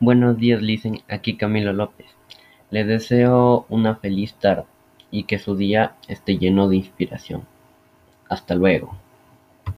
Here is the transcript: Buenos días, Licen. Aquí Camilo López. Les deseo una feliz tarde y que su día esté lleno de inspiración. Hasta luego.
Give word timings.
Buenos 0.00 0.38
días, 0.38 0.62
Licen. 0.62 1.00
Aquí 1.08 1.36
Camilo 1.36 1.72
López. 1.72 2.06
Les 2.70 2.86
deseo 2.86 3.66
una 3.68 3.96
feliz 3.96 4.32
tarde 4.34 4.62
y 5.10 5.24
que 5.24 5.40
su 5.40 5.56
día 5.56 5.96
esté 6.06 6.38
lleno 6.38 6.68
de 6.68 6.76
inspiración. 6.76 7.42
Hasta 8.28 8.54
luego. 8.54 8.96